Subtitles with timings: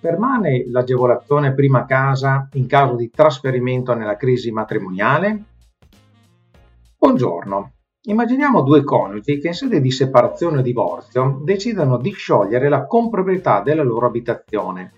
[0.00, 5.42] Permane l'agevolazione prima casa in caso di trasferimento nella crisi matrimoniale?
[6.96, 7.72] Buongiorno.
[8.02, 13.60] Immaginiamo due coniugi che in sede di separazione o divorzio decidano di sciogliere la comproprietà
[13.60, 14.92] della loro abitazione,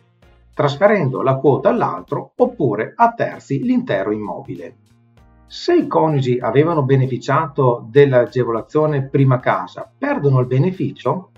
[0.52, 4.76] trasferendo la quota all'altro oppure a terzi l'intero immobile.
[5.46, 11.30] Se i coniugi avevano beneficiato dell'agevolazione prima casa, perdono il beneficio?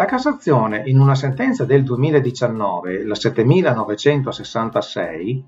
[0.00, 5.44] La Cassazione, in una sentenza del 2019, la 7966,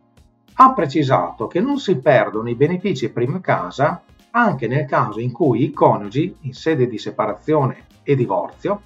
[0.57, 4.03] ha precisato che non si perdono i benefici prima casa
[4.33, 8.83] anche nel caso in cui i coniugi, in sede di separazione e divorzio,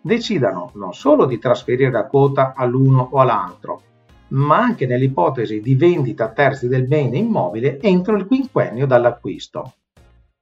[0.00, 3.82] decidano non solo di trasferire la quota all'uno o all'altro,
[4.30, 9.74] ma anche nell'ipotesi di vendita a terzi del bene immobile entro il quinquennio dall'acquisto.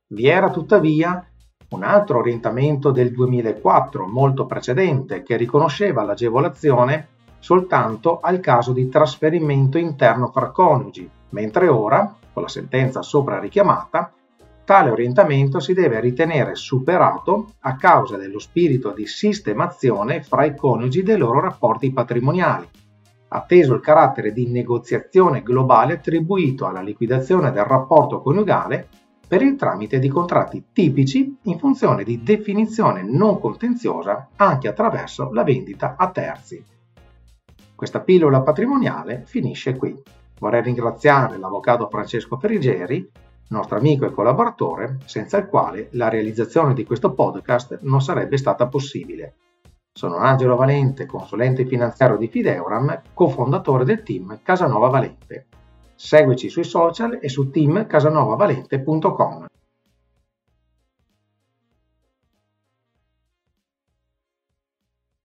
[0.07, 1.27] Vi era tuttavia
[1.73, 9.79] un altro orientamento del 2004, molto precedente, che riconosceva l'agevolazione soltanto al caso di trasferimento
[9.79, 14.13] interno fra coniugi, mentre ora, con la sentenza sopra richiamata,
[14.65, 21.03] tale orientamento si deve ritenere superato a causa dello spirito di sistemazione fra i coniugi
[21.03, 22.69] dei loro rapporti patrimoniali,
[23.29, 28.89] atteso il carattere di negoziazione globale attribuito alla liquidazione del rapporto coniugale
[29.33, 35.43] per il tramite di contratti tipici in funzione di definizione non contenziosa anche attraverso la
[35.43, 36.63] vendita a terzi.
[37.75, 39.99] Questa pillola patrimoniale finisce qui.
[40.39, 43.11] Vorrei ringraziare l'avvocato Francesco Perigeri,
[43.49, 48.67] nostro amico e collaboratore, senza il quale la realizzazione di questo podcast non sarebbe stata
[48.67, 49.37] possibile.
[49.91, 55.47] Sono Angelo Valente, consulente finanziario di Fideuram, cofondatore del team Casanova Valente.
[56.05, 59.47] Seguici sui social e su teamcasanovavalente.com.